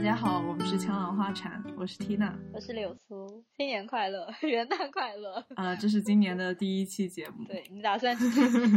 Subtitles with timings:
[0.00, 5.44] 大家好，我们是枪狼花禅，我是 Tina，我是柳苏，新年快乐， 元旦快乐！
[5.54, 7.44] 啊，这是今年的第一期节目。
[7.44, 8.16] 对你打算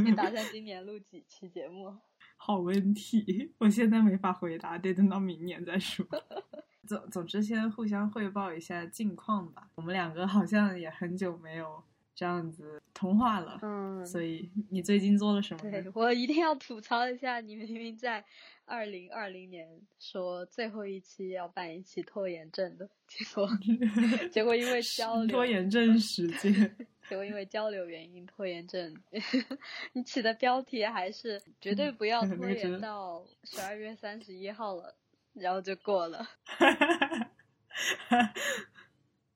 [0.05, 1.95] 你打算今年录几期节目？
[2.35, 6.05] 好问题，我现在没法回答，得等到明年再说。
[6.85, 9.69] 总总之，先互相汇报一下近况吧。
[9.75, 11.81] 我们两个好像也很久没有。
[12.15, 15.59] 这样子通话了，嗯，所以你最近做了什么？
[15.71, 18.23] 对我一定要吐槽一下，你明明在
[18.65, 19.67] 二零二零年
[19.99, 23.49] 说最后一期要办一期拖延症的，结果
[24.31, 26.53] 结果因为交流拖延症时间，
[27.09, 28.95] 结果因为交流原因拖延症，
[29.93, 34.95] 你起的标题还是绝对不要拖延到十二月三十一号了，
[35.33, 36.25] 然后就过了，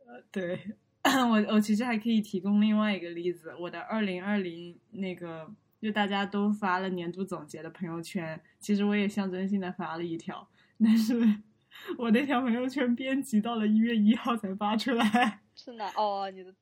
[0.06, 0.60] 呃，对。
[1.30, 5.50] 我我其实还可以提供另外一个例子，我的二零二零那个
[5.80, 10.48] 就大家都发了年度总结的朋友圈，其实我也象征性的发了一条，
[10.84, 11.16] 但是
[11.98, 15.42] 我那条朋友圈编辑到了一月一号才发出来。
[15.56, 15.92] 是哪？
[15.96, 16.54] 哦，你的，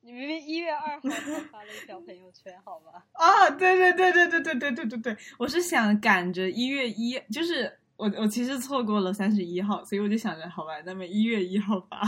[0.00, 3.02] 你明明一月二号才发了一条朋友圈，好吗？
[3.12, 7.78] 啊，对对对对对对对对对对，我是想赶着一月一，就是。
[7.98, 12.00] 我我其实错过了三十一号，所以我就想着，好吧，那么一月一号发，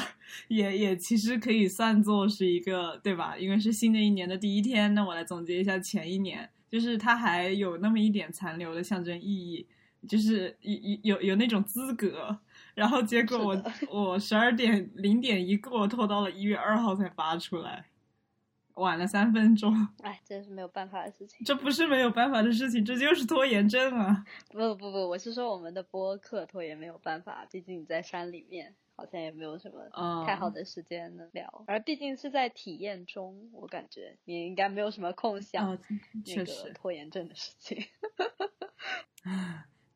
[0.47, 3.37] 也也其实可以算作是一个，对吧？
[3.37, 9.67] 因为是新的一年的第一天，那我来总结一下前一年，就是它还有那么一点残留的象征意义，
[10.07, 12.39] 就是有有有那种资格。
[12.77, 17.87] 然后结果我 我十二点零点一过，拖到了一月二号才发出来。
[18.81, 21.45] 晚了三分钟，哎，这是没有办法的事情。
[21.45, 24.25] 这不是没有办法的事情，这就是拖延症啊！
[24.51, 31.65] 不不不，我是说我们的播客拖延没有办法，毕竟你在山里面，好像也没有什么太好的时间能聊。
[31.67, 35.79] 而毕竟是在体验中，我感觉你应该没有什么空想
[36.27, 37.85] 那个拖延症的事情。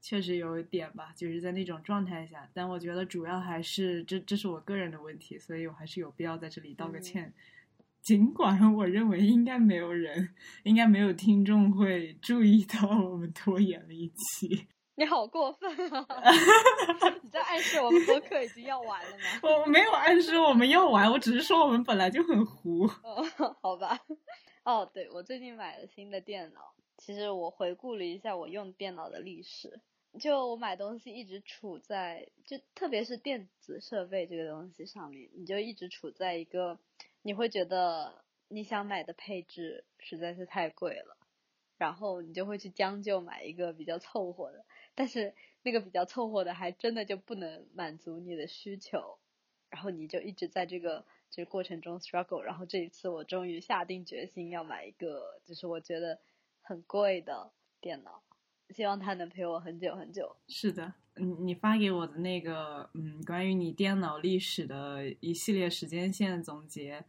[0.00, 2.46] 确实有一点吧，就是在那种状态下。
[2.52, 7.32] 但我觉得主要还是这，这是我个人的问题，所以我还是有必要在这里道个歉。
[8.04, 10.28] 尽管我认为应该没有人，
[10.64, 14.68] 应该没有听众会注意到我们拖延了一期。
[14.96, 16.06] 你好过分啊！
[17.22, 19.24] 你在暗示我们播客已经要完了吗？
[19.42, 22.84] 我没有暗示我们要完，我只是说我们本来就很糊。
[22.84, 23.24] 哦，
[23.62, 23.98] 好吧。
[24.64, 26.60] 哦，对，我最近买了新的电脑。
[26.98, 29.80] 其实我回顾了一下我用电脑的历史，
[30.20, 36.78] 就我买东西一直处在，就特别是电子设备这个东西上面，你就一直处在一个。
[37.26, 41.16] 你会觉得你想买的配置实在是太贵了，
[41.78, 49.18] 然后你就会去将就买一个比较凑合的，但是那个比较凑合的还真的就不能满足你的需求，
[49.70, 56.20] 然后你就一直在这个这个过程中 struggle，然后这一次我终于下定决心要买一个，就是我觉得
[56.60, 58.22] 很贵的电脑，
[58.74, 60.34] 希望它能陪我很久很久。
[60.48, 60.92] 是的。
[61.16, 67.04] 你你发给我的那个，嗯，关于你电脑历史的一系列时间线总结，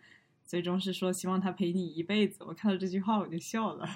[0.45, 2.43] 最终是说希望它陪你一辈子。
[2.43, 3.87] 我看到这句话我就笑了，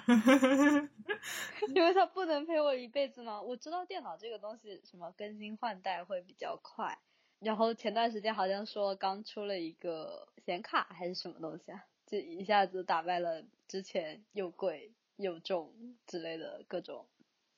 [1.76, 3.40] 因为它不能陪我一辈子吗？
[3.40, 6.98] 我知道电脑这个东西什么更新换代会比较快，
[7.40, 15.72] 然后前段时间好像说刚出了一个显卡还是什么东西啊，就一下子打败了之前又贵又重
[16.08, 17.06] 之类的各种。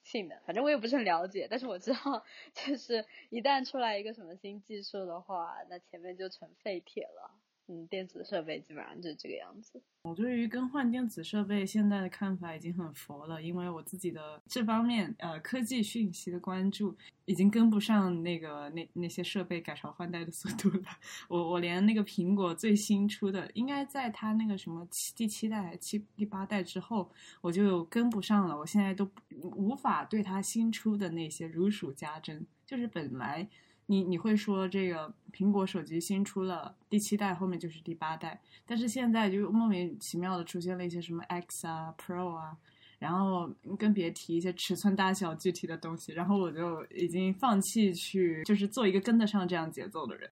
[0.04, 2.24] 性能，反正我也不是很了解，但是我知道，
[2.54, 7.41] 就是一旦出来一个什么新技术的话，那前面就成废铁了。
[7.88, 9.82] 电子设备基本上就这个样子。
[10.04, 20.84] 我对于更换电子设备现在的看法已经很佛了，因为我自己的这方面呃科技讯息的关注已经跟不上那个那那些设备改朝换代的速度了。
[21.30, 27.12] 我我连那个苹果最新出的，应该在它那个什么七第七代七第八代之后，
[27.42, 28.58] 我就跟不上了。
[28.58, 29.08] 我现在都
[29.44, 33.48] 无法对它新出的那些如数家珍，就是本来。
[33.92, 42.58] 你你会说这个苹果手机新出了第七代，后面就是第八代，但是现在就莫名其妙的出现了一些什么 X 啊、Pro 啊，
[43.00, 50.32] 然后更别提一些尺寸大小具体的东西，然后我就已经放弃去就是做一个跟得上这样节奏的人。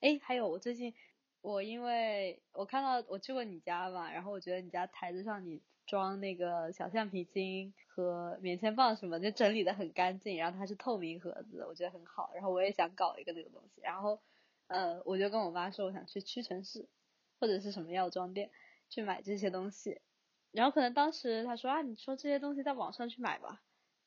[0.00, 0.92] 哎，还有我最近
[1.40, 5.62] 我因为我看到我去过你家嘛，然后我觉得你家台子上你。
[5.88, 12.30] 装那个小橡皮筋和棉签棒什么，就整理的很干净，然后它是透明盒子，我觉得很好。
[12.34, 14.20] 然后我也想搞一个那个东西，然后，
[14.68, 16.86] 呃，我就跟我妈说，我想去屈臣氏
[17.40, 18.50] 或者是什么药妆店
[18.88, 20.00] 去买这些东西。
[20.52, 23.62] 然后可能当时她说啊，你说这些东西在网上去买吧。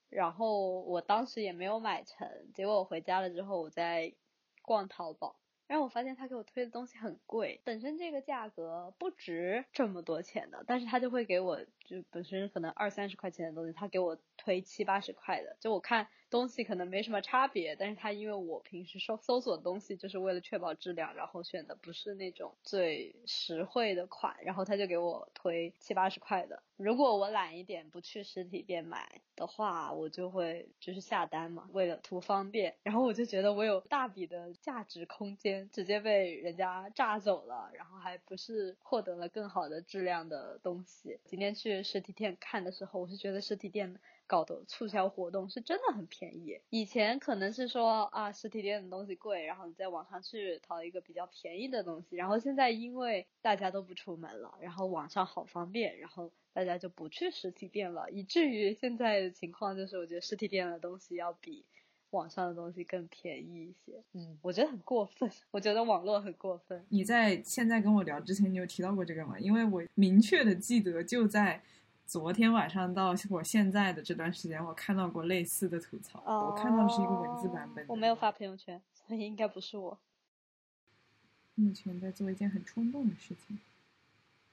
[0.08, 4.14] 然后我当时也没有买成，结果我回家了之后，我在
[4.62, 5.41] 逛淘宝。
[5.72, 26.64] 然后我发现他给我推的东西很贵，本身这个价格不值这么多钱的，但是他就会给我就本身可能二三十块钱的东西，他给我推七八十块的，就我看东西可能没什么差别，但是他因为我平时搜搜索东西就是为了确保质量，然后选的不是那种最实惠的款，然后他就给我推七八十块的。
[26.78, 32.76] 如果我懒一点不去实体店买的话，我就会就是下单嘛，为了图方便。
[32.82, 41.20] 然后我就觉得我有大笔的价值空间直接被人家榨走了，然后还不是获得了更好的质量的东西。
[41.26, 44.00] 今天去去实体店看的时候，我是觉得实体店。
[44.28, 46.62] 搞的促销活动是真的很便宜。
[46.70, 52.16] 以前可能是说啊，实体店的东西贵，然后你在网上去淘一个比较便宜的东西。
[52.16, 61.66] 然后现在因为大家都不出门了，然后网上好方便，然后大家就不去实体店了，以至于现在的情况就是，我觉得实体店的东西要比
[62.12, 64.02] 网上的东西更便宜一些。
[64.14, 66.86] 嗯，我觉得很过分， 我觉得网络很过分。
[66.90, 69.38] 你在现在跟我聊之前，你有提到过这个吗？
[69.40, 71.62] 因为我明确的记得就在。
[72.04, 76.22] 昨天晚上到我现在的这段时间，我看到过类似的吐槽。
[76.26, 77.86] 我看到的是一个文字版本。
[77.88, 79.98] 我没有发朋友圈，所以应该不是我。
[81.56, 83.58] 目前在做一件很冲动的事情，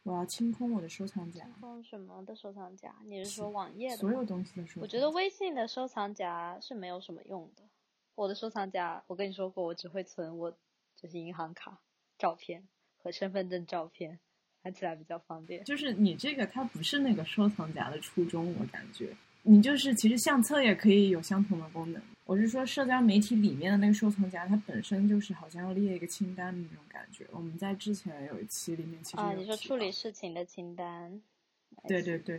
[0.02, 1.44] 我要清空我的收藏夹。
[1.44, 2.94] 清空什么的收藏夹？
[3.04, 3.96] 你是说网页的？
[3.96, 4.82] 所有东西的收藏。
[4.82, 7.62] 我觉得微信的收藏夹是没有什么用的。
[8.14, 10.50] 我的收藏夹，我跟你说过，我只会存我
[10.96, 11.80] 就是银行卡、
[12.18, 12.66] 照片
[12.96, 14.18] 和身份证照片。
[14.60, 22.02] 看起来比较方便，就是你这个它不是那个收藏夹的初衷，我感觉你就是其实相册也可以有相同的功能。
[22.28, 27.26] 我是说社交媒体里面的那个收藏夹，它本身就是好像要列一个清单的那种感觉。
[27.32, 31.22] 我们在之前有一期里面其实啊，你说处理事情的清单，
[31.86, 32.38] 对对对，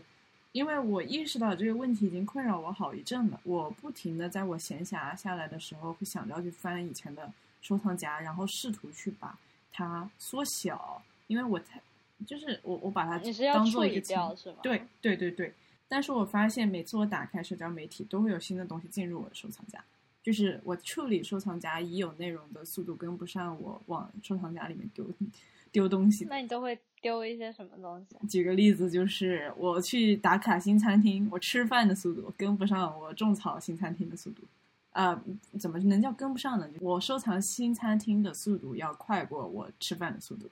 [0.51, 7.33] 因为我意识到这个问题已经困扰我好一阵了，我不停的在我闲暇下来的时候会想着要去翻以前的
[7.63, 9.39] 收藏夹，然后试图去把
[9.71, 11.81] 它缩小，因为我太。
[12.27, 13.17] 就是我，我把它
[13.53, 14.15] 当做一个清，
[14.61, 15.51] 对对对对。
[15.89, 19.83] 但是我发现每次我打开社交媒体，都会有新的东西进入我的收藏夹。
[20.21, 25.05] 就是我处理收藏夹已有内容的速度跟不上我往收藏夹里面丢
[25.71, 26.25] 丢东西。
[26.29, 28.27] 那你都会丢一些什么东西？
[28.27, 34.43] 举个例子，就是我去打卡新餐厅，我吃饭的速度跟不上我种草新餐厅的速度。
[34.91, 35.19] 呃，
[35.59, 36.67] 怎么能叫跟不上呢？
[36.81, 40.49] 我收藏新餐厅的速度要快过我吃饭的速度。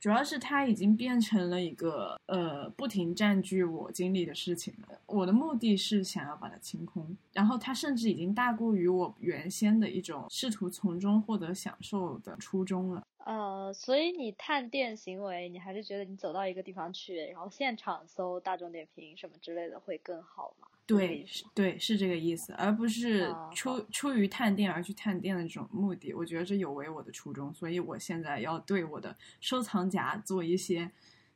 [0.00, 4.98] 主要是它已经变成了一个呃不停占据我精力的事情了。
[5.04, 13.02] 我的目的是想要把它清空，然后它甚至已经大过于我原先的一种试图从中获得享受的初衷了。
[13.26, 20.66] 呃，所以你探店行为，你还是觉得你走到一个地方去，然后现场搜大众点评什么之类的会更好吗？
[20.96, 26.12] 对，对，是这个意思，而不是出出于探店而去探店的这种目的。
[26.12, 30.90] 我觉得这有违我的初衷，所以我现在要对我的收藏夹做一些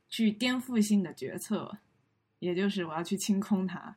[0.09, 1.79] 具颠覆性的决策，
[2.41, 3.97] 也就是我要去清空它。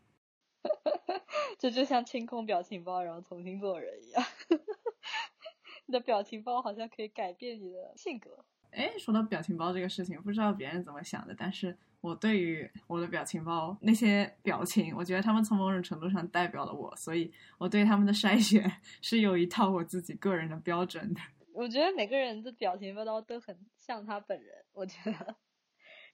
[1.58, 4.24] 这就像清空表情包，然后重新做人一样。
[5.88, 8.46] 你的表情包好像可以改变你的性格。
[8.70, 11.76] 哎，说到表情包这个事情，不知道别人怎么想的，但是。
[12.08, 18.72] 我对于我的表情包那些表情，我觉得他们从某种程度上代表了我，所以我对他们的筛选
[19.02, 21.22] 是有一套我自己个人的标准的。
[21.54, 25.36] 我觉得每个人的表情包都都很像他本人，我觉得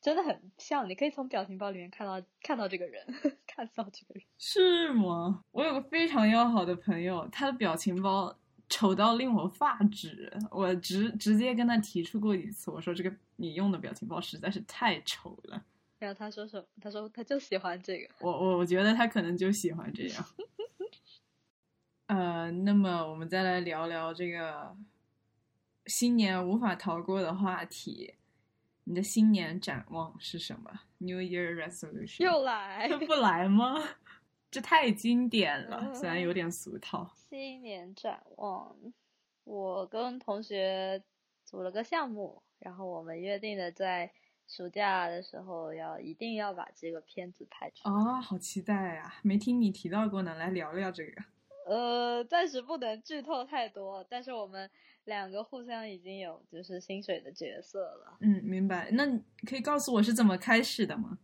[0.01, 0.89] 真的很像。
[0.89, 3.05] 你可以从表情包里面看到看到这个人，
[3.45, 5.43] 看到这个人是吗？
[5.51, 8.33] 我有个非常要好的朋友，他的表情包
[8.69, 15.61] 丑到令我发指，我直直接跟他提出过一次，我说这个你用的表情包实在是太丑了。
[16.03, 16.67] 然后他说什么？
[16.81, 18.13] 他说他就喜欢这个。
[18.19, 20.25] 我我我觉得他可能就喜欢这样。
[22.07, 24.75] 呃，那么我们再来聊聊这个
[25.85, 28.15] 新年无法逃过的话题。
[28.83, 33.81] 你的新年展望是什么？New Year Resolution 又来 不来吗？
[34.51, 37.09] 这太经典了，虽然有点俗套。
[37.29, 38.75] 新年展望，
[39.45, 41.01] 我跟同学
[41.45, 44.11] 组了个项目，然后我们约定的在。
[44.47, 49.15] 暑假的时候要一定要把这个片子拍出来啊，好期待呀！
[49.23, 51.23] 没听你提到过呢，来聊聊这个。
[51.65, 54.69] 呃，暂时不能剧透太多，但是我们
[55.05, 58.17] 两个互相已经有就是薪水的角色了。
[58.19, 58.89] 嗯，明白。
[58.91, 61.17] 那你可以告诉我是怎么开始的吗？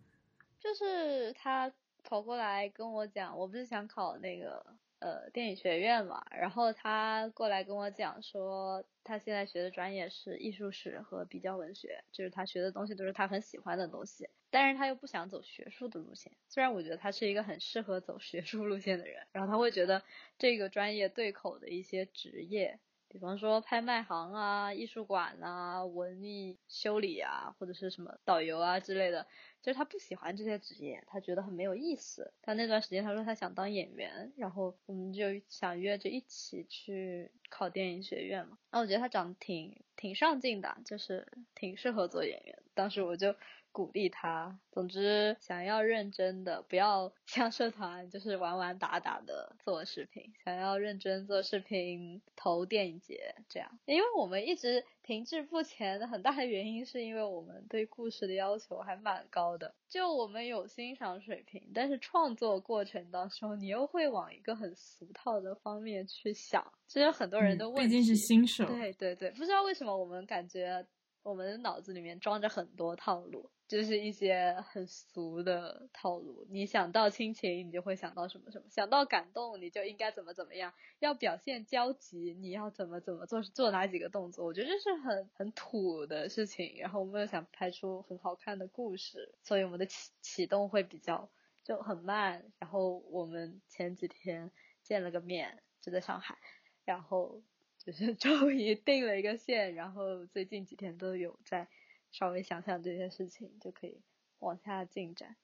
[0.57, 1.71] 就是他
[2.03, 4.65] 跑过来跟我讲，我不是想考那个。
[4.99, 16.33] 呃，电影学院嘛，然后他过来跟我讲说，他现在学的专业是艺术史和比较文学，就是他学的东西都是他很喜欢的东西，但是他又不想走学术的路线。
[16.49, 20.03] 虽然我觉得他是一个很适合走学术路线的人，然后他会觉得
[20.37, 22.79] 这个专业对口的一些职业
[23.09, 29.25] 比方说拍卖行啊、艺术馆啊、文艺修理啊，或者是什么导游啊之类的。
[29.61, 32.31] 就是他不喜欢这些职业，他觉得很没有意思。
[32.41, 38.57] 他那段时间他说他想当演员，然后我们就想约着一起去考电影学院嘛。
[38.71, 42.63] 那我觉得他长得挺挺上进的，就是挺适合做演员。
[42.73, 43.35] 当时我就。
[43.71, 44.59] 鼓励他。
[44.71, 50.33] 总之，想要认真的，不要 像社团就是玩玩打打的做视频。
[50.43, 53.79] 想要认真做视频，投电影节这样。
[53.85, 59.73] 因为我们一直停滞不前的很大的原因，是因为我们对故事的要求还蛮高的。
[59.87, 66.65] 就我们有欣赏水平，但是创作过程当中，你又会往一个很俗套的方面去想。
[66.87, 68.65] 其实很多人都问，毕竟是新手。
[68.65, 70.85] 对对对，不知道为什么我们感觉
[71.21, 73.49] 我们的脑子里面装着很多套路。
[73.69, 84.43] 就是一些很俗的套路，你想到亲情，你就会想到什么什么；想到感动，你就应该怎么怎么样；要表现焦急，你要怎么怎么做，做哪几个动作。
[84.43, 86.77] 我觉得这是很很土的事情。
[86.79, 91.29] 然后我们又想拍出很好看的故事，所以我们的启启动会比较
[91.63, 92.51] 就很慢。
[92.57, 94.49] 然后我们前几天
[94.81, 96.39] 见了个面，就在上海，
[96.85, 97.43] 然后
[97.77, 101.67] 就是 终于定了一个线，然后最近几天都有在。
[102.11, 104.01] 稍微想想这些事情，就可以
[104.39, 105.35] 往下进展。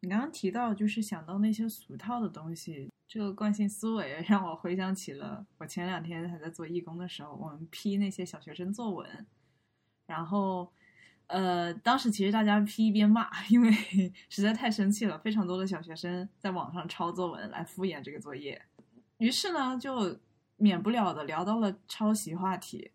[0.00, 9.26] 你刚刚提到，就是想到那些俗套的东西，这个惯性思维让我回想起了我前两天还在做义工的时候，我们批那些小学生作文，
[10.06, 10.72] 然后，
[11.26, 13.70] 呃，当时其实大家批一边骂，因为
[14.30, 18.62] 实在太生气了，非常多的小学生在网上抄作文来敷衍这个作业，
[19.18, 20.18] 于是呢，就
[20.56, 22.90] 免不了的聊到了抄袭话题。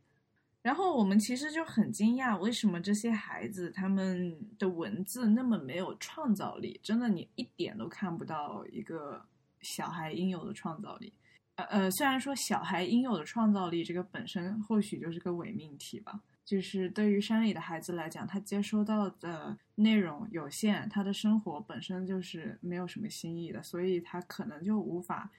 [0.66, 6.80] 然后我们其实就很惊讶，为什么这些孩子他们的文字那么没有创造力？
[6.82, 9.24] 真的，你一点都看不到一个
[9.62, 11.14] 小孩应有的创造力。
[11.54, 25.30] 呃呃，虽然说小孩应有的创造力这个本身或许就是个伪命题吧，就是对于山里的孩子来讲，他接收到的内容有限，他的生活本身就是没有什么新意的，所以他可能就无法。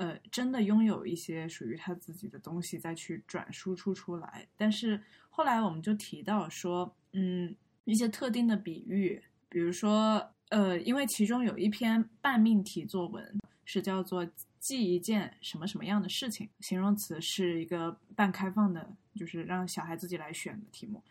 [0.00, 7.54] 呃，真的拥有一些属于他自己的东西再去转输出出来，但是后来我们就提到说，嗯，
[7.84, 14.26] 一些特定的比喻，比如说，呃，因为其中有一篇半命题作文是叫做
[14.58, 21.04] 记一件什么什么样的事情，形容词是一个半开放的，就是让小孩自己来选的题目。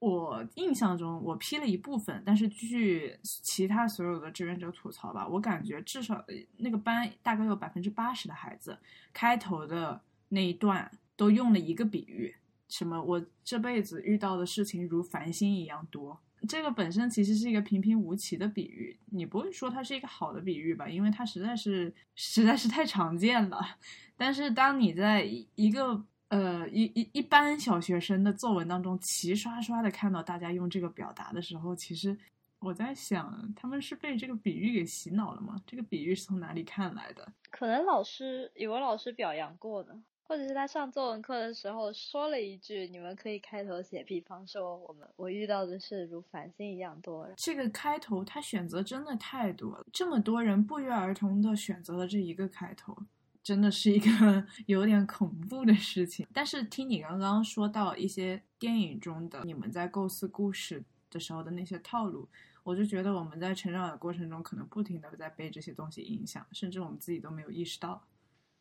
[0.00, 6.24] 我印象中，我批了一部分，但是据其他所有的志愿者吐槽吧，我感觉至少
[6.56, 8.78] 那个班大概有百分之八十的孩子，
[9.12, 12.34] 开头的那一段都用了一个比喻，
[12.68, 16.18] 什么我这辈子遇到的事情如繁星一样多。
[16.48, 20.88] 这个本身其实是一个平平无奇的比喻，你不会说它是一个好的比喻吧？
[20.88, 23.60] 因为它实在是实在是太常见了。
[24.16, 25.22] 但是当你在
[25.54, 32.16] 一个呃，一一一般小学生的作文当中，齐刷刷的看到大家用这个表达的时候，其实
[32.60, 35.56] 我在想，他们是被这个比喻给洗脑了吗？
[35.66, 37.32] 这个比喻是从哪里看来的？
[37.50, 52.96] 可能老师语文老师表扬过的，或者是他上作文课的时候说了一句：“你们可以开头写，比方说我们我遇到的事如繁星一样多。”这个开头他选择真的太多了，这么多人不约而同的选择了这一个开头。
[53.42, 54.08] 真的是一个
[54.66, 56.26] 有点恐怖的事情。
[56.32, 62.28] 但是听你刚刚说到一些电影中的你们在构思故事的时候的那些套路，
[62.62, 68.06] 我就觉得我们在成长的过程中可能不停的在被这些东西影响，甚至我们自己都没有意识到。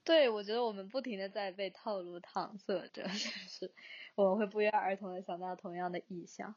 [0.04, 3.72] 对，我觉得我们不停的在被套路搪塞着， 就是
[4.16, 6.56] 我们会不约而同的想到同样的意象。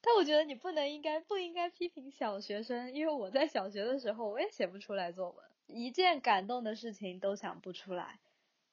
[0.00, 5.44] 但我觉得你不能应该不应该批评小学生，因为我在小学的时候我也写不出来作文。
[5.68, 8.18] 一件感动的事情都想不出来，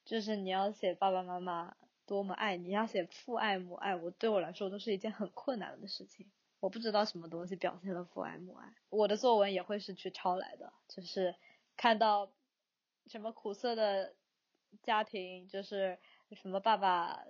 [0.04, 1.76] 就是你要写爸爸妈妈
[2.06, 6.26] 多么爱你，要写父爱母爱，我对我来说都是一件很困难的事情。
[6.58, 11.36] 我不知道什么东西表现了父爱母爱，我的作文也会是去抄来的，就是
[11.76, 12.32] 看到
[13.06, 14.14] 什么苦涩的
[14.82, 15.98] 家庭，就是
[16.32, 17.24] 什么爸爸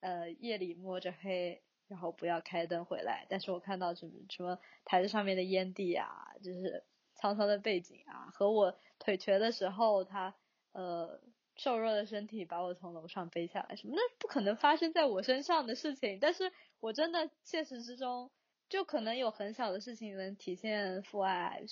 [0.00, 6.82] 呃夜里摸着黑，然后不要开灯回来，但是我看到什么什么台子上面的烟蒂啊，就是
[7.20, 8.76] 沧桑的背景啊，和我。
[9.02, 10.34] 腿瘸的时候，他
[10.72, 11.18] 呃
[11.56, 16.18] 瘦弱的身体把我从楼上背下来，什么那不可能发生在我身上的事情。
[16.20, 18.30] 但是我真的现实之中，
[18.68, 21.62] 就可能有很小的事情能体现父爱。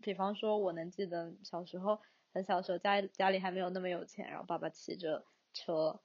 [0.00, 2.00] 比方说，我能记得小时候
[2.32, 6.00] 很小时候家家里还没有那么有钱，然后爸爸骑着车，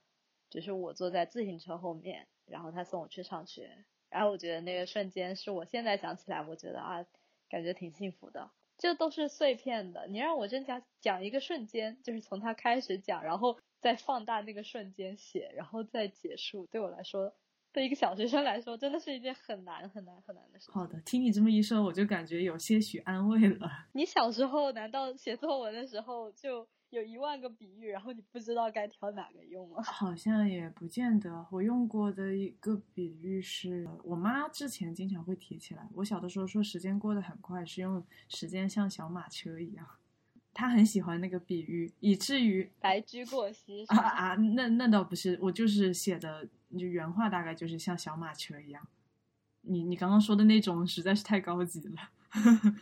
[0.49, 3.85] 就是我坐在自行车后面，然后他送我去上学。
[4.09, 7.05] 然后我觉得那个瞬间是我现在想起来，我觉得啊，
[7.49, 8.49] 感觉挺幸福的。
[8.81, 10.07] 就都是碎片的。
[10.07, 17.35] 你让我真讲讲一个瞬间，就是从他开始讲，然后再放大那个瞬间写，然后再结束，对我来说。
[17.73, 20.69] 对一个小学生来说，真的是一件很难很难很难的事。
[20.71, 23.69] 好的，听你这么一说，我就感觉有些许安慰了。
[23.93, 29.81] 你小时候难道写作文的时候就有一万个比喻，然后你不知道该挑哪个用吗？
[29.83, 31.47] 好像也不见得。
[31.49, 35.87] 我用过的一个比喻是我妈之前经常会提起来。
[35.93, 39.87] 我小的时候说时间过得很快，是用时间像小马车一样。
[40.53, 44.35] 她很喜欢那个比喻，以至于 白驹过隙啊啊！
[44.35, 46.45] 那那倒不是，我就是写的，
[46.77, 48.85] 就原话大概就是像小马车一样。
[49.61, 52.09] 你你刚刚说的那种实在是太高级了。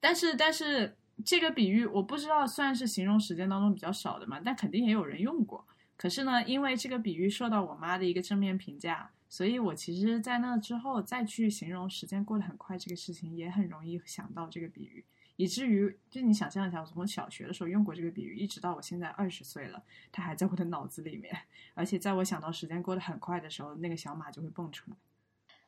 [0.00, 5.66] 但是但是这个比喻我不知道算是形容时间当中比较少的嘛，但肯定也有人用过。
[5.96, 15.04] 可是呢，因为这个比喻受到我妈的一个正面评价，所以我其实，在那之后再去形容时间过得很快这个事情，也很容易想到这个比喻。
[15.36, 21.34] 以至于，就你想象一下，我从小学的时候用过这个比喻，一直到我现在二十岁了，它还在我的脑子里面。
[21.74, 24.96] 而且，在我想到时间过得很快的时候，那个小马就会蹦出来。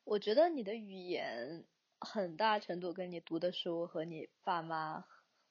[0.04, 1.64] 我觉得你的语言
[2.00, 5.04] 很大程度跟你读的书和你爸妈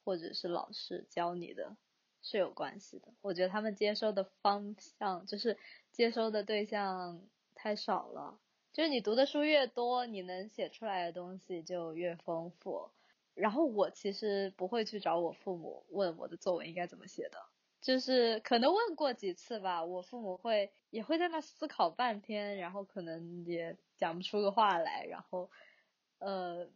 [0.03, 1.75] 或者是老师教你的
[2.21, 3.07] 是有关系的。
[3.21, 5.57] 我觉得他们接收的方向就是
[5.91, 7.21] 接收的对象
[7.55, 8.39] 太少了。
[8.71, 12.89] 就是你读的书越多，你能写出来的东西就越丰富。
[13.35, 17.37] 然后我其实不会去找我父母问我的作文应该怎么写的，
[17.81, 25.49] 就是可能问过几次吧，我父母会也会在那思考半天，然后可能也讲不出个话来，然后，
[26.19, 26.69] 呃，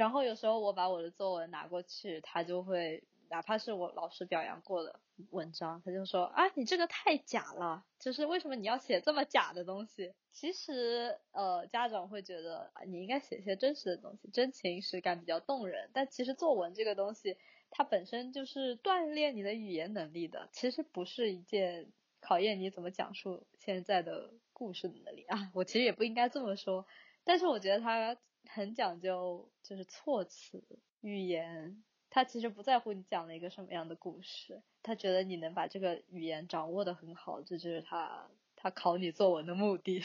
[0.00, 3.04] 然后有时候我把我的作文拿过去，他就会。
[3.32, 4.98] 哪怕是我老师表扬过的
[5.30, 10.12] 文章，他就说啊，你这个太假了，就是为什么你要写这么假的东西？
[10.32, 15.90] 其实，呃，家长会觉得你应该写些真实的东西，真情实感比较动人。
[15.92, 17.36] 但其实作文这个东西，
[17.70, 25.52] 它本身就是锻炼你的语言能力的，其实不是一件考验你怎么讲述现在的故事的能力啊。
[25.54, 26.84] 我其实也不应该这么说，
[27.22, 28.16] 但是我觉得他
[28.52, 30.62] 很讲究，就是措辞、
[31.00, 31.82] 语言。
[32.12, 40.02] 他其实不在乎你讲了一个什么样的故事，他觉得你能把这个语言掌握的很好，这就是他他考你作文的目的。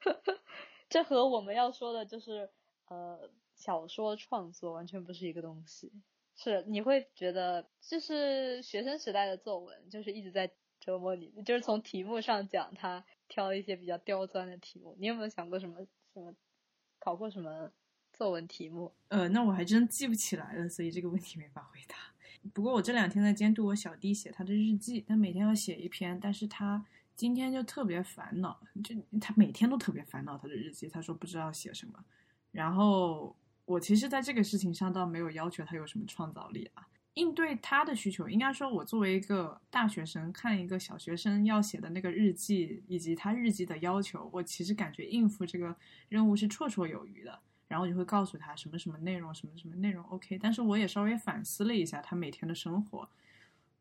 [0.90, 2.50] 这和我们要说的就是
[2.88, 5.92] 呃小说创作完全不是一个东西。
[6.34, 14.96] 是你会觉得就是学生时代的作文就是一直在折磨你，就是从题目上讲，他挑一些比较刁钻的题目。
[14.98, 16.34] 你有没有想过什么什么
[16.98, 17.70] 考过什么？
[18.16, 21.94] 作文题目，呃，那我还真记不起来了，所以这个问题没法回答。
[22.54, 26.82] 不过我这两天在监督我小弟写他的日记，他每天要写一篇，但是他
[27.14, 32.02] 今天就特别烦恼，就他每天都特别烦恼他的日记，他说不知道写什么。
[32.52, 45.76] 然后我其实在这个事情上倒没有要求他有什么创造力啊，应对他的需求，应该说我作为一个大学生看一个小学生要写的那个日记以及他日记的要求，我其实感觉应付这个
[46.08, 47.40] 任务是绰绰有余的。
[47.68, 50.38] 然后我就会告诉他什么什么内容，什么什么内容，OK。
[50.38, 53.08] 但是我也稍微反思了一下他每天的生活，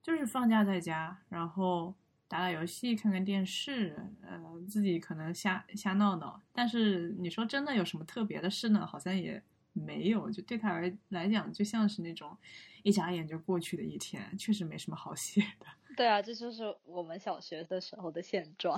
[0.02, 1.94] 就是放假在家，然后
[2.28, 6.42] 打打游戏，看看电视，呃，自己可能瞎瞎闹闹。
[6.52, 8.86] 但是你说真的有什么特别的事呢？
[8.86, 9.42] 好像也
[9.74, 10.32] 没有。
[10.32, 12.36] 就对他来来讲，就像是那种
[12.82, 15.66] 一眨眼就过去的一天，确实没什么好写的。
[15.96, 18.78] 对啊，这就是我们小学的时候的现状。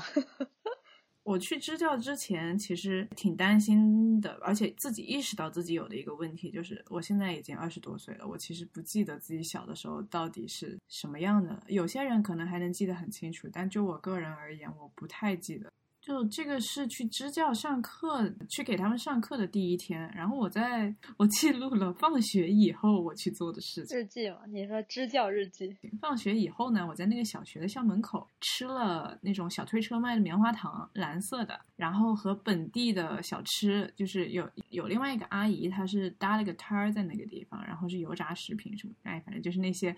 [1.27, 11.61] 我去支教之前，其实挺担心的，而且自己意识到自己有的一个问题，就是我现在已经二十多岁了，我其实不记得自己小的时候到底是什么样的。
[11.67, 15.69] 有些人可能还能记得很清楚，但就我个人而言，我不太记得。
[16.07, 23.97] 就这个是去支教上课，去给他们上课的第一天，然后我在我记录了放学以后我去做的事情。
[23.97, 25.75] 日记嘛，你说支教日记。
[25.99, 39.93] 放学以后呢，我在那个小学的校门口吃了那种小推车卖的棉花糖，蓝色的，然后和本地的小吃，就是有有另外一个阿姨，她是搭了个摊儿在那个地方，然后是油炸食品什么，哎，反正就是那些，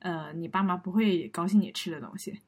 [0.00, 2.38] 呃，你爸妈不会高兴你吃的东西。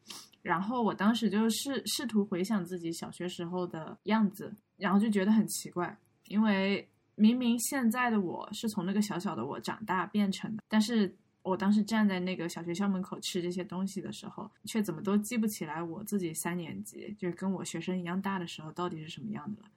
[0.48, 5.94] 然后我当时就试试图回想自己小学时候的样子，然后就觉得很奇怪，
[6.28, 19.68] 因为明明现在的我是从那个小小的我长大变成的，但是我当时站在那个小学校门口吃这些东西的时候，却怎么都记不起来我自己三年级就是跟我学生一样大的时候到底是什么样的了。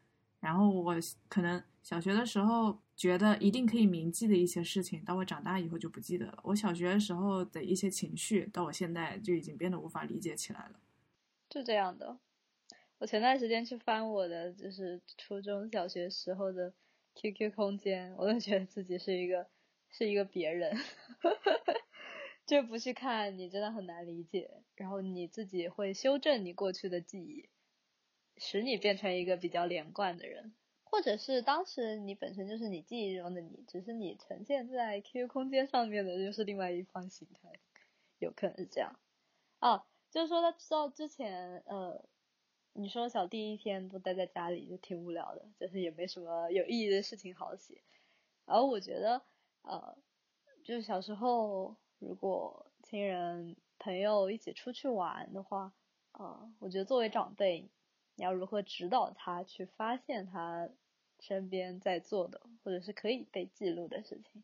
[0.42, 0.94] 然后我
[1.30, 2.78] 可能小学的时候。
[2.94, 6.40] 觉得一定可以铭记的一些事情，到我长大以后就不记得了。
[6.44, 10.80] 我小学时候的一些情绪，到我现在就已经变得无法理解起来了。
[11.52, 12.20] 是这样的，
[13.00, 16.72] 我前段时间去翻我的就是初中小学时候的
[17.16, 19.48] QQ 空间，我都觉得自己是一个
[19.90, 20.78] 是一个别人，
[22.46, 27.50] 就不去看你真的很难理解，然后你自己会修正你过去的记忆，
[28.38, 37.60] 使你变成一个比较连贯的人，或者是当时你本身就是你记忆中的你，只是你呈现在 QQ 空间上面的就是另外一方形态，
[38.20, 39.00] 有可能是这样。
[39.60, 42.06] 哦，就是说他知道之前呃。
[42.74, 47.82] 你说小弟一天都待在家里就挺无聊的，就是也没什么有意义的事情好写。
[48.46, 49.22] 然后我觉得，
[49.64, 49.98] 呃，
[50.64, 55.74] 就是小时候如果亲人朋友一起出去玩的话，
[56.14, 57.70] 呃，我觉得作为长辈，
[58.22, 60.70] 要如何指导他去发现他
[61.20, 64.44] 身边在做的或者是可以被记录的事情，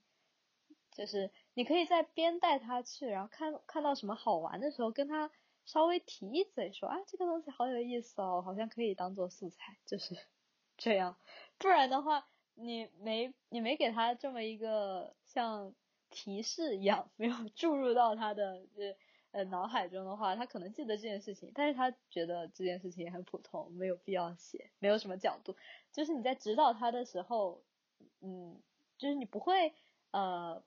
[0.91, 5.31] 就是你可以在边带他去，然后看看到什么好玩的时候跟他。
[5.65, 10.15] 稍微提一嘴说啊，这个东西好有意思哦，好像可以当做素材，就是
[10.77, 11.17] 这样。
[11.57, 15.75] 不然的话，你没你没给他这么一个像
[16.09, 18.65] 提示一样，没有注入到他的
[19.37, 25.55] 呃脑海中的话，他可能记得这件事情，但是他觉得这件事情也很普通，没有必要写，没有什么角度。
[25.91, 27.61] 就是你在指导他的时候，
[28.21, 28.59] 嗯，
[28.97, 29.73] 就是你不会
[30.09, 30.63] 呃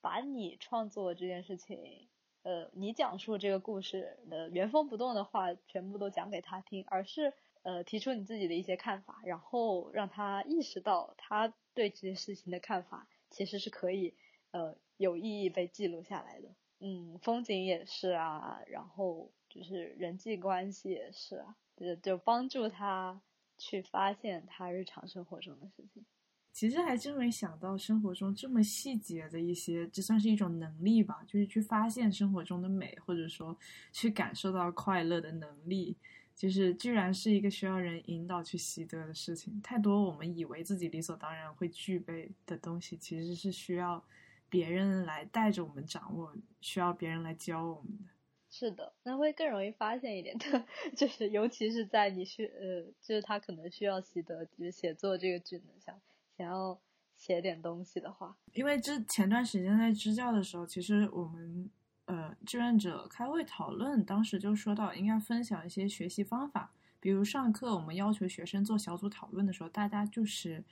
[0.00, 2.08] 把你创作这件事情。
[2.42, 14.14] 呃，你讲述这个故事的原封不动的话，全部都讲给他听，而是呃提出你自己的一些看法，然后让他意识到他对这件事情的看法其实是可以
[14.52, 16.54] 呃有意义被记录下来的。
[16.80, 23.20] 嗯，风景也是啊，然后就是人际关系也是啊，就就帮助他
[23.56, 26.04] 去发现他日常生活中的事情。
[26.52, 33.54] 其实还真没想到，生活中这么细节的一些，这算是一种能力吧，就是去发现生活中的美，或者说
[33.92, 35.96] 去感受到快乐的能力，
[36.34, 39.60] 就是居然是一个需要人引导去习得的事情。
[39.60, 44.02] 太多我们以为自己理所当然会具备的东西，其实是需要
[44.48, 48.04] 别人来带着我们掌握，需要别人来教我们的。
[48.48, 50.64] 是的，那会更容易发现一点的，
[50.96, 56.00] 就是尤其是在你需呃，就是他可能需要习得就是写作这个技能上。
[56.38, 56.78] 想要
[57.16, 61.70] 写点东西的话，因为之前段时间在支教的时候，其实我们
[62.04, 70.62] 呃志愿者开会讨论，当时就说到应该分享一些学习方法，比如上课我们要求学生做小组讨论的时候，大家就是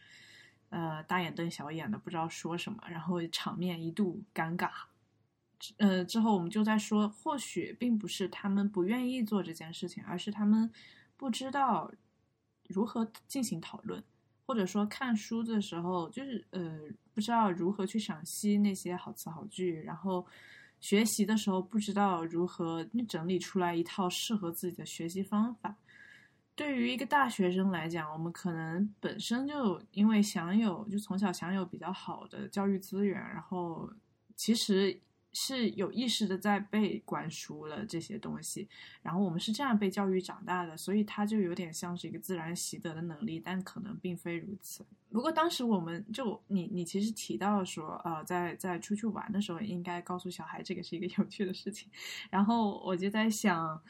[0.75, 4.71] 呃大眼瞪小眼的，不知道说什么，然后场面一度尴尬。
[5.79, 10.69] 呃，之后我们就在说，或许并不是他们不愿意做这件事情，而是他们
[11.17, 11.91] 不知道
[12.69, 14.03] 如何进行讨论。
[14.47, 16.79] 或者说看书的时候，就是呃
[17.15, 20.27] 不知道如何去赏析那些好词好句，然后
[20.81, 25.75] 学习的时候不知道如何整理出来一套适合自己的学习方法。
[26.55, 33.91] 对于一个大学生来讲，我们可能本身就因为享有就从小享有比较好的教育资源，然后
[34.37, 35.01] 其实。
[35.37, 38.69] 是有意识的在被灌输了这些东西，
[39.03, 44.87] 然后我们是这样被教育长大的，所以它就有点像是一个自然习得的能力，但可能并非如此。
[45.11, 51.91] 不过当时我们就你你其实提到说，呃，在在出去玩的时候应该告诉小孩这个是一个 有趣的事情，
[52.31, 53.83] 然后我就在想，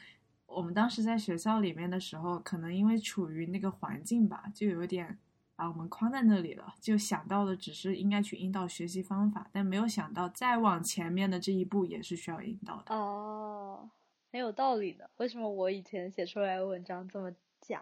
[0.55, 5.19] 我们当时在学校里面的时候，可能因为处于那个环境吧，就有点。
[5.57, 12.93] 把我们框在那里了，就想到的只是应该去引导学习方法，但没有想到再往前面的这一步也是需要引导的。
[12.93, 13.89] 哦，
[14.33, 15.09] 很有道理的。
[15.15, 17.81] 为什么我以前写出来的文章这么假？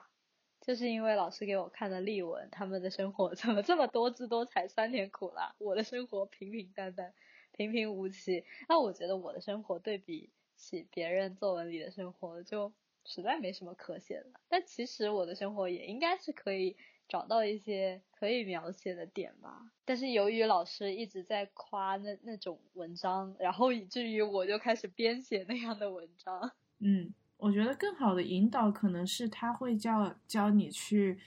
[0.62, 7.12] 就是因为老师给我看的例文，他们的生活怎么这么多姿多彩、酸甜苦辣，我的生活平平淡淡、
[7.54, 8.46] 平平无奇。
[8.70, 10.30] 那我觉得我的生活对比
[10.64, 12.72] 起别人作文里的生活，就
[13.06, 14.28] 实在没什么可写的。
[14.48, 16.76] 但其实我的生活也应该是可以。
[17.06, 26.50] 找到一些可以描写的点吧，但是由于老师一直在夸那那种文章，然后以至于我就开始编写那样的文章。
[26.80, 31.20] 嗯，我觉得更好的引导可能是他会教教你去。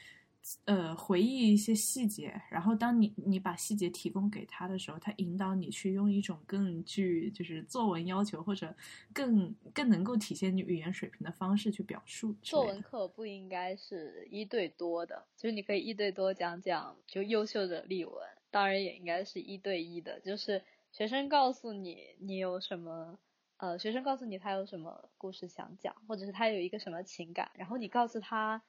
[0.66, 8.72] 呃，回忆一些细节，然后当你你把细节提供给他的时候，他引导你去用一种更具就是作文要求或者
[9.12, 12.32] 更更能够体现你语言水平的方式去表述。
[12.42, 18.14] 作文课不应该是一对多的，就是你可以一对多讲讲就优秀的例文，
[18.50, 23.18] 当然也应该是一对一的，就是学生告诉你你有什么，
[23.56, 28.62] 呃，学生告诉你他有什么故事想讲，或者是他有一个什么情感，然后你告诉他。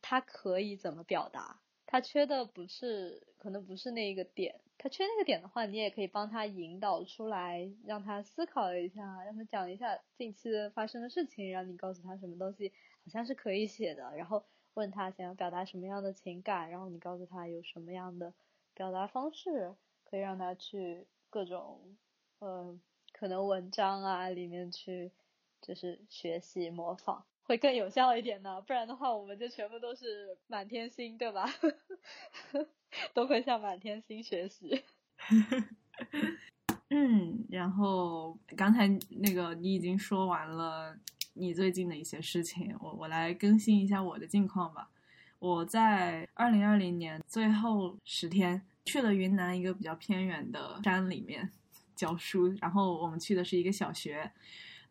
[0.00, 1.60] 他可以怎么表达？
[1.86, 4.60] 他缺的不是，可能不是那一个点。
[4.78, 12.72] 他缺那个点的话，你也可以帮他引导出来，让他思考一下，让他讲一下近期发生的事情，让你告诉他什么东西
[13.04, 18.32] 好像是可以写的，然后问他想要表达什么样的情感，然后你告诉他有什么样的
[18.74, 21.96] 表达方式可以让他去各种，
[22.38, 22.76] 呃，
[23.12, 25.12] 可能文章啊里面去，
[25.60, 28.60] 就是学习模仿，会更有效一点呢。
[28.62, 31.48] 不然的话，我们就全部都是满天星，对吧？
[33.14, 34.82] 都会向满天星学习。
[36.90, 40.96] 嗯，然后刚才那个你已经说完了
[41.34, 44.90] 你最近的一些事情，我我来更新一下我的近况吧。
[45.38, 51.50] 我在二零二零年最后十天去了云南一个比较偏远的山里面
[51.96, 54.30] 教书，然后我们去的是一个小学。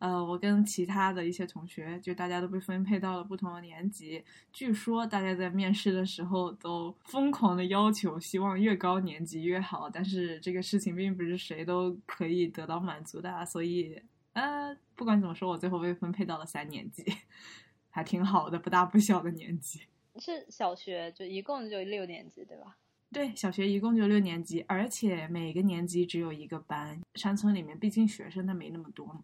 [0.02, 4.20] 呃，我跟其他的一些同学，就大家都被分配到了不同的年级。
[4.52, 9.88] 据说大家在面试的时候都疯狂的要求，希望越高年级越好。
[9.88, 13.96] 但是这个事情并不是谁都可以得到满足的，所以
[14.32, 17.04] 呃，不管怎么说，我最后被分配到了三年级，
[17.88, 19.82] 还挺好的，不大不小的年级。
[20.18, 22.76] 是小学就一共就六年级对吧？
[23.12, 27.00] 对，小学一共就六年级，而且每个年级只有一个班。
[27.14, 29.22] 山村里面毕竟学生他没那么多嘛。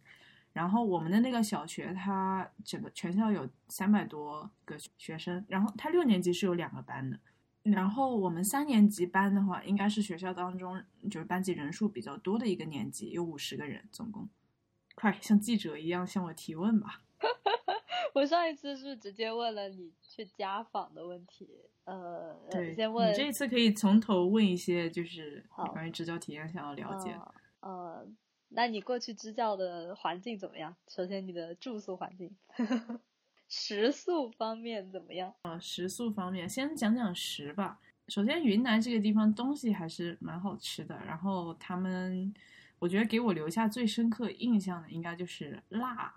[0.52, 7.20] 然后我们的那个小学，它整个全校有三百多个学生，然后它六年级是有两个班的，
[7.62, 14.28] 然后我们三年级班的话，应该是学校当中就是班级人数比较多的一个年级，有五十个人总共。
[14.96, 17.02] 快像记者一样向我提问吧。
[18.14, 21.48] 我上一次是直接问了你去家访的问题，
[21.84, 23.12] 呃，对，先问。
[23.12, 27.16] 你这一次可以从头问一些，就是关于支教体验想要了解。
[27.60, 28.04] 呃。
[28.50, 30.74] 那你过去支教的环境怎么样？
[30.88, 32.34] 首先，你的住宿环境，
[33.48, 35.34] 食宿方面怎么样？
[35.42, 37.78] 呃，食宿方面，先讲讲食吧。
[38.08, 40.98] 首先，云南这个地方东西还是蛮好吃的。
[41.04, 42.32] 然后他们，
[42.78, 46.12] 我觉得给我留下最深刻印象的，应该就是辣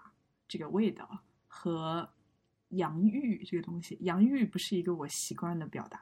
[0.47, 2.09] 这个味道和
[2.69, 3.97] 洋芋这个东西。
[4.01, 5.99] 洋芋不是一个我习惯的表达，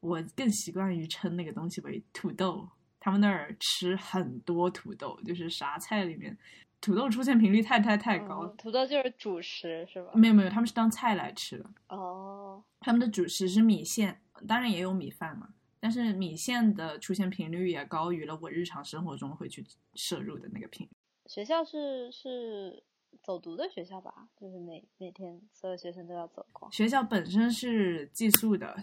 [0.00, 2.66] 我更习惯于称那个东西为土豆。
[3.06, 6.36] 他们那儿吃很多土豆，就是啥菜里面，
[6.80, 8.44] 土豆出现频率太太太高。
[8.58, 10.10] 土豆就是主食是吧？
[10.12, 11.70] 没有没有，他们是当菜来吃的。
[11.86, 12.60] 哦。
[12.80, 19.64] 他们的主食是米线，当然也有米饭嘛，但是米线的出现频率也高于了我日常生活中会去
[19.94, 20.90] 摄入的那个频率。
[21.26, 22.82] 学校是是
[23.22, 24.26] 走读的学校吧？
[24.36, 26.68] 就是每每天所有学生都要走过。
[26.72, 28.76] 学校本身是寄宿的。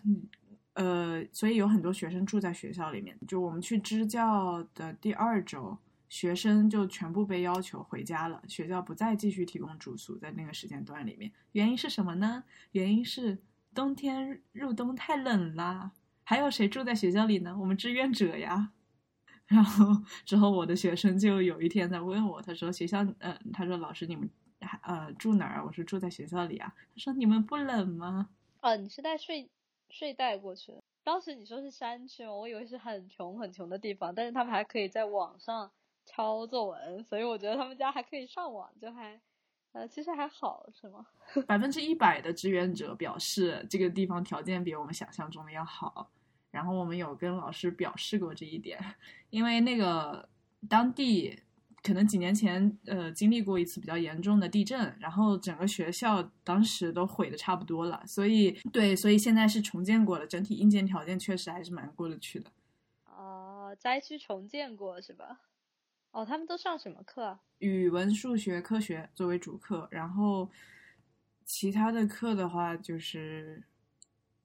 [0.74, 3.18] 呃，所以有很多学生住在学校里面。
[3.28, 5.78] 就我们去支教的第二周，
[6.10, 11.32] 学生就全部被要求回家了，学校不再继续提供住宿在那个时间段里面。
[11.52, 12.44] 原因是什么呢？
[12.72, 13.42] 原因是
[13.74, 15.92] 冬天入冬太冷啦。
[16.24, 17.58] 还有谁住在学校里呢？
[17.60, 18.72] 我们志愿者呀。
[19.46, 24.28] 然后之后我的学生就有一天在问我，他说学校，呃，他说老师你们
[24.62, 25.66] 还呃住哪儿？
[25.66, 26.74] 我说住在学校里啊。
[26.78, 28.30] 他说你们不冷吗？
[28.62, 29.50] 哦，你是在睡？
[29.94, 30.84] 睡袋过去的。
[31.04, 32.34] 当时你说是山区吗？
[32.34, 35.72] 我以为是很穷很穷的地方，但是他们还可以在网上
[36.04, 39.22] 抄作文，所以我觉得他们家还可以上网，就还
[39.74, 41.06] 呃其实还好，是吗？
[41.46, 46.10] 百分之一百的志愿者表示这个地方条件比我们想象中的要好，
[46.50, 48.80] 然后我们有跟老师表示过这一点，
[49.30, 50.28] 因为那个
[50.68, 51.40] 当地。
[51.84, 62.50] 可能几年前，呃，经历过一次比较严重的地震，然后整个学校当时都毁的差不多了，所以对，所以现在是重建过了，整体硬件条件确实还是蛮过得去的。
[63.06, 65.42] 哦，灾区重建过是吧？
[66.12, 67.38] 哦，他们都上什么课？
[67.58, 70.50] 语文、数学、科学作为主课，然后
[71.44, 73.62] 其他的课的话就是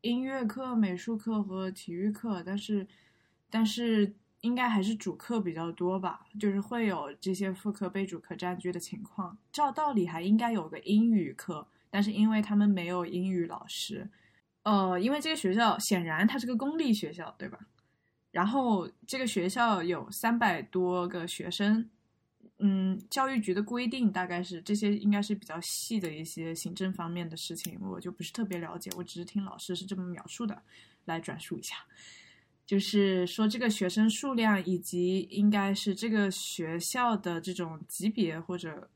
[0.01, 2.89] 音乐课、美术课和体育课，但是，
[3.49, 4.13] 但是。
[4.43, 9.37] 应该还是主课比较多吧，就是会有这些副课被主课占据的情况。
[9.53, 14.09] 照道理还应该有个英语课，但是因为他们没有英语老师，
[14.63, 17.59] 呃，因为这个学校显然它是个公立学校，对吧？
[18.31, 21.89] 然后这个学校有三百多个学生，
[22.59, 30.63] 嗯，教育局的规定大概是这些，应该是比较细的一些行政方面的事情，我就不是特别了解，我只是听老师是这么描述的，
[31.07, 31.75] 来转述一下。
[32.69, 38.91] 就是说，这个学生数量以及应该是这个学校的这种级别或者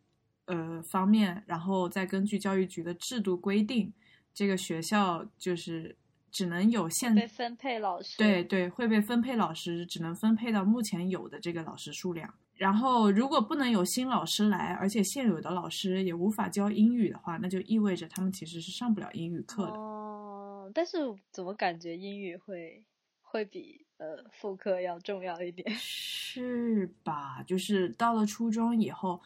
[0.44, 3.90] 呃方面，然后再根据教育局的制度规定，
[4.35, 5.96] 这个学校就是
[6.30, 8.18] 只能有限被分配老师。
[8.18, 12.35] 对对，会被分配老师，只能分配到目前有的这个老师数量。
[12.56, 19.72] 然后，如果不能有新老师来，而且现有的老师也无法教英语的话，那就意味着他们其实是上不了英语课的。
[19.72, 20.98] 哦，但是
[21.30, 22.85] 怎么感觉英语会？
[23.33, 27.42] 会比呃副科要重要一点， 是吧？
[27.45, 29.23] 就是到了初中以后，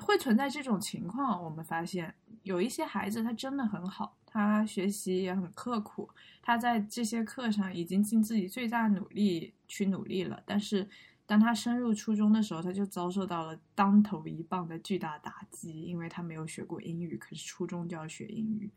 [0.00, 1.42] 会存在这种情况。
[1.42, 6.08] 我们发现有一些孩子他真的很好，他学习也很刻苦，
[6.40, 10.40] 他在这些课上已经尽自己最大努力去努力了。
[10.46, 10.88] 但是，
[11.26, 18.70] 当他升入初中的时候，他就遭受到了当头一棒的巨大打击，因为他没有学过英语，可是初中就要学英语。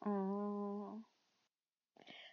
[0.00, 1.00] 哦，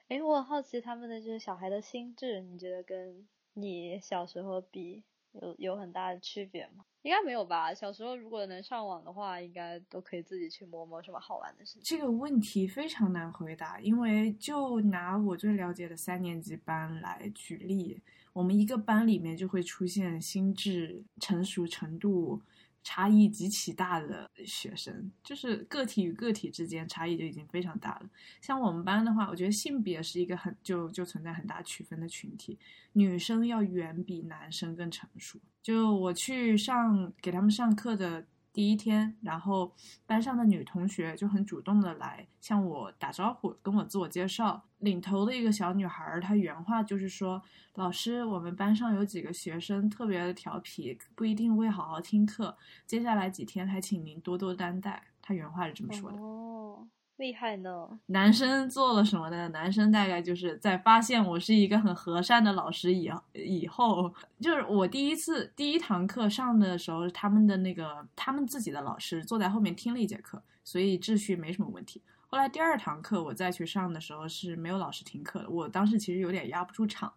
[0.09, 6.85] 哎，我好奇他们的这个小孩的心智，你觉得跟你小时候比有有很大的区别吗？
[7.01, 7.73] 应该没有吧。
[7.73, 11.81] 小时候如果能上网的话，应该都可以自己去摸摸什么好玩的事情。
[11.83, 22.41] 这个问题非常难回答，因为就拿我最了解的三年级班来举例，我们一个班里面就会出现心智成熟程度
[22.89, 28.09] 差异极其大的学生，就是个体与个体之间差异就已经非常大了。
[28.39, 32.57] 像我们班的话，我觉得性别是一个很就就存在很大区分的群体，
[32.93, 35.37] 女生要远比男生更成熟。
[35.61, 38.25] 就我去上给他们上课的
[38.57, 39.71] 第一天，然后
[40.07, 44.59] 班上的女同学就很主动的来向我打招呼，跟我自我介绍。
[44.79, 47.39] 领头的一个小女孩，她原话就是说
[47.77, 52.57] ：“老师，我们班上有几个学生特别的调皮，不一定会好好听课。
[52.87, 56.17] 接下来几天还请您多多担待。”她原话是这么说的。
[56.17, 56.87] 哦，
[57.17, 57.99] 厉害呢！
[58.07, 59.49] 男生做了什么呢？
[59.49, 72.01] 男生大概就是在发现我是一个很和善的老师以以后，就是我第一次第一堂课上的时候，他们的那个他们自己的老师坐在后面听了一节课，所以秩序没什么问题。
[72.27, 77.11] 后来第二堂课我再去上的时候是没有老师听课的，我当时其实有点压不住场，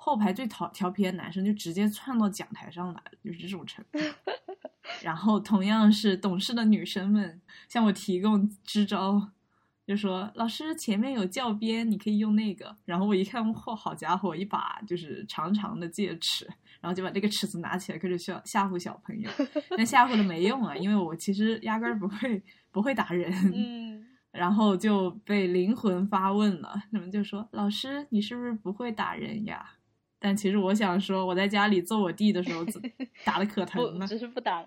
[0.00, 3.98] 后排最调调皮的男生就直接窜到讲台上来了，就是这种程度。
[5.02, 9.30] 然后同样是懂事的女生们向我提供支招，
[9.86, 12.74] 就说老师前面有教鞭，你可以用那个。
[12.86, 16.46] 然后我一看，嚯，好家伙，一把就是长长的戒尺，
[16.80, 19.28] 然后就把这个尺子拿起来开始吓吓唬小朋友，
[19.76, 23.30] 但吓唬的没用啊，因为我其实压根儿不会不会打人。
[23.54, 24.06] 嗯。
[24.30, 29.66] 然后就被灵魂发问了，他们就说：“老师，你是不是不会打人呀？”
[30.18, 32.64] 但其实我想说，我在家里揍我弟的时候，
[33.24, 34.06] 打的可疼了。
[34.06, 34.64] 只是不打，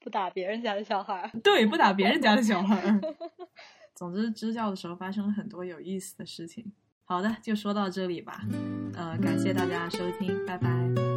[0.00, 1.30] 不打别人家的小孩。
[1.42, 3.00] 对，不打别人家的小孩。
[3.94, 6.72] 总之，支教的时候发生了很多有意思的事情。
[7.04, 8.42] 好的，就说到这里吧。
[8.94, 11.11] 呃，感谢大家收听，拜拜。